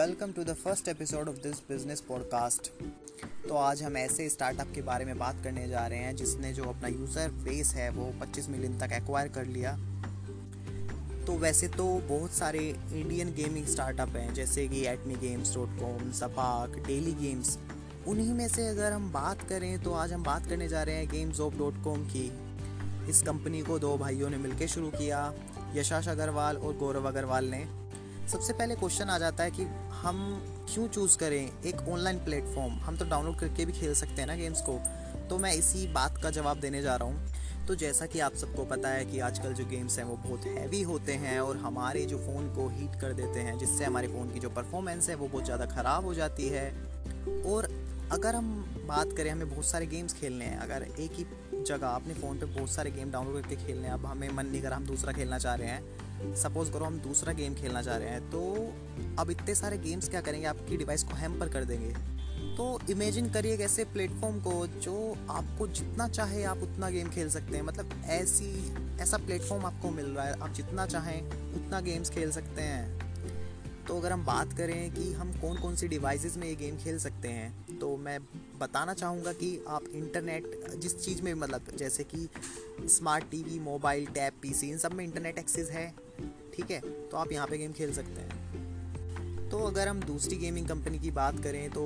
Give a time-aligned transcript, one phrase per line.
[0.00, 2.68] Welcome to the first episode of this business podcast.
[3.48, 6.64] तो आज हम ऐसे स्टार्टअप के बारे में बात करने जा रहे हैं, जिसने जो
[6.64, 9.72] अपना यूज़र बेस है, वो 25 मिलियन तक एक्वायर कर लिया।
[11.26, 16.10] तो वैसे तो बहुत सारे इंडियन गेमिंग स्टार्टअप हैं, जैसे कि एटमी गेम्स डॉट कॉम
[16.12, 17.58] सपाक डेली गेम्स
[18.06, 21.08] उन्हीं में से अगर हम बात करें तो आज हम बात करने जा रहे हैं
[21.08, 22.24] गेम्स ऑफ़ डॉट कॉम की।
[23.10, 25.34] इस कंपनी को दो भाइयों ने मिलकर शुरू किया,
[25.74, 27.89] यशाश अग्रवाल और गौरव अग्रवाल ने।
[28.30, 29.62] सबसे पहले क्वेश्चन आ जाता है कि
[29.92, 30.18] हम
[30.72, 34.34] क्यों चूज़ करें एक ऑनलाइन प्लेटफॉर्म हम तो डाउनलोड करके भी खेल सकते हैं ना
[34.36, 34.78] गेम्स को।
[35.30, 38.64] तो मैं इसी बात का जवाब देने जा रहा हूँ। तो जैसा कि आप सबको
[38.64, 42.18] पता है कि आजकल जो गेम्स हैं वो बहुत हैवी होते हैं और हमारे जो
[42.18, 45.44] फ़ोन को हीट कर देते हैं, जिससे हमारे फ़ोन की जो परफॉर्मेंस है वो बहुत
[45.44, 46.66] ज़्यादा ख़राब हो जाती है।
[47.46, 47.68] और
[48.12, 51.26] अगर हम बात करें, हमें बहुत सारे गेम्स खेलने हैं। अगर एक ही
[51.64, 54.62] जगह अपने फ़ोन पे बहुत सारे गेम डाउनलोड करके खेलने हैं, अब हमें मन नहीं
[54.62, 58.08] कर हम दूसरा खेलना चाह रहे हैं। सपोज़ करो हम दूसरा गेम खेलना चाह रहे
[58.08, 58.40] हैं तो
[59.18, 60.46] अब इतने सारे गेम्स क्या करेंगे?
[60.46, 61.94] आपकी डिवाइस को हैम्पर कर देंगे।
[62.56, 67.28] तो इमेजिन करिए एक ऐसे प्लेटफॉर्म को जो आपको जितना चाहे आप उतना गेम खेल
[67.30, 68.50] सकते हैं। मतलब ऐसी,
[69.00, 71.20] ऐसा प्लेटफॉर्म आपको मिल रहा है। आप जितना चाहें,
[71.54, 72.98] उतना गेम्स खेल सकते हैं।
[73.86, 76.98] तो अगर हम बात करें कि हम कौन कौन सी डिवाइसेस में ये गेम खेल
[76.98, 78.18] सकते हैं तो मैं
[78.58, 82.28] बताना चाहूँगा कि आप इंटरनेट जिस चीज़ में मतलब जैसे कि
[82.88, 86.09] smart TV mobile tab PC इन सब में इंटरनेट एक्सेस है।
[86.60, 86.80] ठीक है?
[87.08, 91.10] तो आप यहाँ पे गेम खेल सकते हैं। तो अगर हम दूसरी गेमिंग कंपनी की
[91.10, 91.84] बात करें तो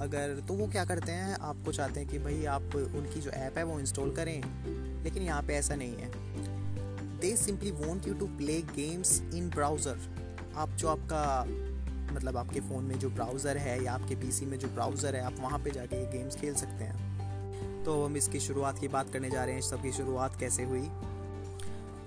[0.00, 1.36] अगर तो वो क्या करते हैं?
[1.36, 5.42] आपको चाहते हैं कि भाई आप उनकी जो ऐप है, वो इंस्टॉल करें। लेकिन यहाँ
[5.42, 9.98] पे ऐसा नहीं है। They simply want you to play games in browser
[10.56, 11.44] आप जो आपका
[12.14, 15.36] मतलब आपके फ़ोन में जो ब्राउज़र है, या आपके पीसी में जो ब्राउज़र है, आप
[15.40, 19.30] वहाँ पे जाके ये गेम्स खेल सकते हैं। तो हम इसकी शुरुआत की बात करने
[19.30, 20.88] जा रहे हैं। सबकी शुरुआत कैसे हुई?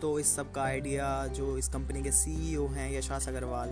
[0.03, 3.69] तो इस सब का आइडिया जो इस कंपनी के सीईओ e हैं यशास अग्रवाल,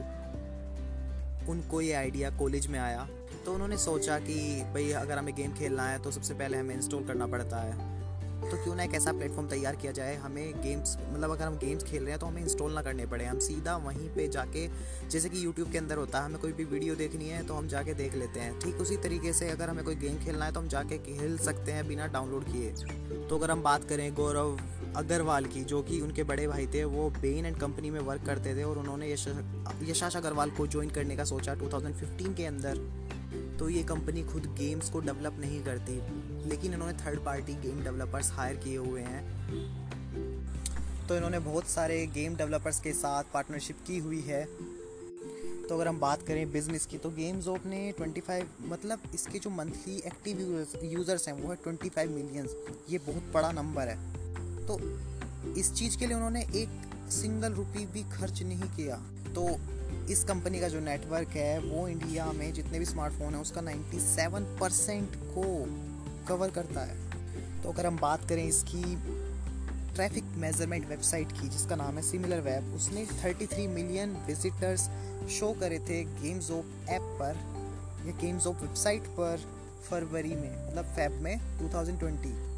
[1.49, 3.07] उनको ये आइडिया कॉलेज में आया।
[3.45, 4.35] तो उन्होंने सोचा कि
[4.73, 8.00] भाई अगर हमें गेम खेलना है तो सबसे पहले हमें इंस्टॉल करना पड़ता है।
[8.51, 10.15] तो क्यों ना एक ऐसा प्लेटफॉर्म तैयार किया जाए?
[10.15, 13.25] हमें गेम्स मतलब अगर हम गेम्स खेल रहे हैं तो हमें इंस्टॉल ना करने पड़े।
[13.25, 14.67] हम सीधा वहीं पे जाके,
[15.09, 17.67] जैसे कि यूट्यूब के अंदर होता है, हमें कोई भी वीडियो देखनी है तो हम
[17.67, 20.59] जाके देख लेते हैं। ठीक उसी तरीके से अगर हमें कोई गेम खेलना है तो
[20.59, 22.71] हम जाके खेल सकते हैं बिना डाउनलोड किए।
[23.29, 24.59] तो अगर हम बात करें गौरव
[24.97, 28.55] अग्रवाल की, जो कि उनके बड़े भाई थे, वो बेन एंड कंपनी में वर्क करते
[28.55, 32.79] थे और उन्होंने यशाश अग्रवाल को ज्वाइन करने का सोचा 2015 के अंदर।
[33.61, 35.95] तो ये कंपनी खुद गेम्स को डेवलप नहीं करती,
[36.49, 39.21] लेकिन इन्होंने third party game developers hire किए हुए हैं।
[41.07, 44.43] तो इन्होंने बहुत सारे गेम डेवलपर्स के साथ पार्टनरशिप की हुई है।
[45.67, 49.49] तो अगर हम बात करें बिज़नेस की तो गेम्स जोप ने 25 मतलब इसके जो
[49.49, 52.55] मंथली एक्टिव यूज़र्स हैं, वो है 25 मिलियंस
[52.89, 53.97] ये बहुत बड़ा नंबर है।
[54.67, 54.79] तो
[55.53, 56.69] इस चीज़ के लिए उन्होंने एक
[57.11, 59.01] सिंगल रुपी भी खर्च नहीं किया।
[59.35, 59.59] तो
[60.09, 64.59] इस कंपनी का जो नेटवर्क है, वो इंडिया में जितने भी स्मार्टफ़ोन है, उसका 97
[64.59, 65.43] परसेंट को
[66.27, 66.97] कवर करता है।
[67.63, 68.83] तो अगर हम बात करें इसकी
[69.95, 74.89] ट्रैफ़िक मेज़रमेंट वेबसाइट की, जिसका नाम है सिमिलर वेब उसने 33 मिलियन विजिटर्स
[75.29, 77.35] शो करे थे गेम्स ऑफ़ ऐप पर,
[78.07, 79.43] या गेम्स ऑफ़ वेबसाइट पर
[79.89, 82.50] फरवरी में मतलब फेब में 2020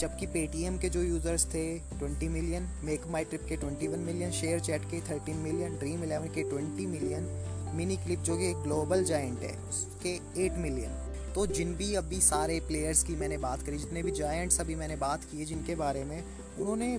[0.00, 4.60] जबकि पेटीएम के जो यूज़र्स थे 20 मिलियन मेक माई ट्रिप के 21 मिलियन शेयर
[4.60, 7.28] चैट के 13 मिलियन ड्रीम इलेवन के 20 मिलियन
[7.74, 10.16] मिनी क्लिप जो कि एक ग्लोबल जाइंट है, उसके
[10.46, 14.60] 8 मिलियन तो जिन भी अभी सारे प्लेयर्स की मैंने बात करी, जितने भी जायंट्स
[14.60, 16.24] अभी मैंने बात की है, जिनके बारे में,
[16.60, 16.94] उन्होंने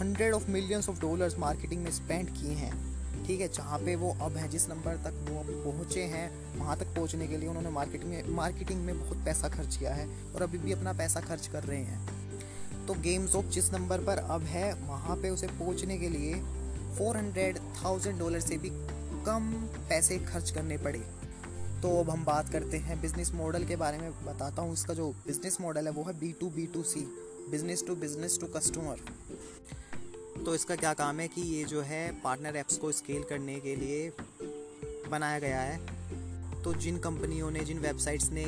[0.00, 2.72] hundred of millions of dollars marketing में स्पेंड किए हैं।
[3.26, 6.78] ठीक है, जहाँ पे वो अब हैं, जिस नंबर तक वो अब पहुँचे हैं, वहाँ
[6.78, 10.42] तक पहुँचने के लिए उन्होंने मार्केटिंग में मार्केटिंग में बहुत पैसा खर्च किया है और
[10.42, 12.29] अभी भी अपना पैसा खर्च कर रहे हैं।
[12.90, 16.34] तो गेम जोक जिस नंबर पर अब है। वहाँ पे उसे पहुँचने के लिए
[16.96, 18.70] फोर हंड्रेड थाउज़ेंड डॉलर से भी
[19.26, 19.44] कम
[19.88, 20.98] पैसे खर्च करने पड़े।
[21.82, 25.08] तो अब हम बात करते हैं बिज़नेस मॉडल के बारे में। बताता हूँ इसका जो
[25.26, 27.00] बिज़नेस मॉडल है, वो है B to B to C
[27.50, 28.98] business to business to customer
[30.44, 33.76] तो इसका क्या काम है कि ये जो है पार्टनर ऐप्स को स्केल करने के
[33.76, 34.12] लिए
[35.10, 35.78] बनाया गया है।
[36.64, 38.44] तो जिन कंपनियों ने, जिन वेबसाइट्स ने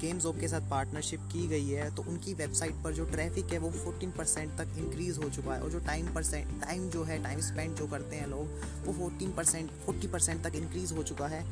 [0.00, 3.58] गेम्स ऑफ़ के साथ पार्टनरशिप की गई है तो उनकी वेबसाइट पर जो ट्रैफ़िक है
[3.58, 7.22] वो 14 परसेंट तक इंक्रीज़ हो चुका है और जो टाइम परसेंट टाइम जो है
[7.22, 11.26] टाइम स्पेंड जो करते हैं लोग, वो 14 परसेंट फोर्टी परसेंट तक इंक्रीज़ हो चुका
[11.26, 11.42] है।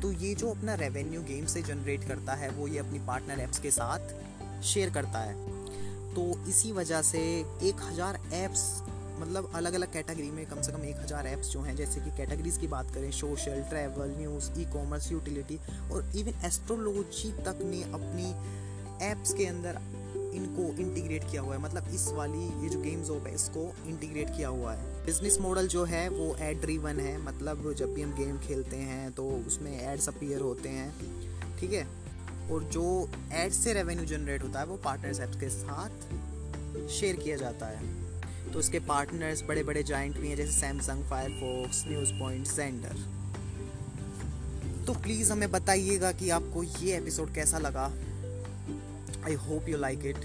[0.00, 3.58] तो ये जो अपना रेवेन्यू गेम से जनरेट करता है, वो ये अपनी पार्टनर ऐप्स
[3.58, 5.34] के साथ शेयर करता है।
[6.14, 7.20] तो इसी वजह से
[7.62, 8.62] एक हज़ार ऐप्स
[9.18, 12.10] मतलब अलग अलग कैटेगरी में कम से कम एक हज़ार ऐप्स जो हैं, जैसे कि
[12.16, 15.58] कैटेगरीज की बात करें social travel news e commerce utility
[15.92, 18.32] और इवन एस्ट्रोलॉजी तक ने अपनी
[19.04, 19.78] ऐप्स के अंदर
[20.34, 24.28] इनको इंटीग्रेट किया हुआ है। मतलब इस वाली, ये जो गेम्स जोप है इसको इंटीग्रेट
[24.36, 28.14] किया हुआ है। बिज़नेस मॉडल जो है, वो एड ड्रीवन है। मतलब जब भी हम
[28.16, 31.86] गेम खेलते हैं तो उसमें एड्स अपीयर होते हैं। ठीक है?
[32.50, 37.36] और जो एड से रेवेन्यू जनरेट होता है, वो पार्टनर्स ऐप्स के साथ शेयर किया
[37.36, 38.07] जाता है।
[38.52, 43.04] तो उसके पार्टनर्स बड़े बड़े जॉइंट भी हैं, जैसे सैमसंग फायरफॉक्स न्यूज़ पॉइंट सेंडर
[44.86, 47.84] तो प्लीज़ हमें बताइएगा कि आपको ये एपिसोड कैसा लगा।
[49.26, 50.24] I hope you like it